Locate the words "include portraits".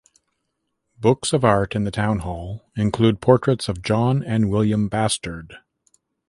2.75-3.69